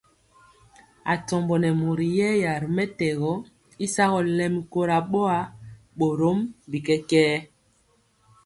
[1.13, 3.31] Atombo nɛ mori yɛya ri mɛtɛgɔ
[3.83, 5.37] y sagɔ lɛmi kora boa,
[5.97, 6.39] borom
[6.69, 7.33] bi kɛkɛɛ.